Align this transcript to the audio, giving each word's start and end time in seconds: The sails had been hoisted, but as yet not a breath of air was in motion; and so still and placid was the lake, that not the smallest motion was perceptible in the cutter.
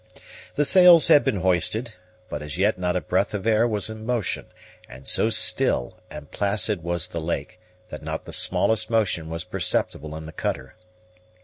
The 0.55 0.65
sails 0.65 1.09
had 1.09 1.23
been 1.23 1.41
hoisted, 1.41 1.93
but 2.27 2.41
as 2.41 2.57
yet 2.57 2.79
not 2.79 2.95
a 2.95 3.01
breath 3.01 3.35
of 3.35 3.45
air 3.45 3.67
was 3.67 3.87
in 3.87 4.03
motion; 4.03 4.47
and 4.89 5.07
so 5.07 5.29
still 5.29 5.99
and 6.09 6.31
placid 6.31 6.81
was 6.81 7.09
the 7.09 7.21
lake, 7.21 7.59
that 7.89 8.01
not 8.01 8.23
the 8.23 8.33
smallest 8.33 8.89
motion 8.89 9.29
was 9.29 9.43
perceptible 9.43 10.15
in 10.15 10.25
the 10.25 10.31
cutter. 10.31 10.73